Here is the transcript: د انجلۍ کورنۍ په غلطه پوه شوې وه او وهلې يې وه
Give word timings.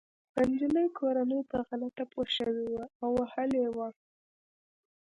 د 0.33 0.35
انجلۍ 0.43 0.87
کورنۍ 0.99 1.41
په 1.51 1.57
غلطه 1.67 2.03
پوه 2.11 2.25
شوې 2.35 2.65
وه 2.73 2.85
او 3.01 3.09
وهلې 3.19 3.59
يې 3.63 3.69
وه 3.77 3.87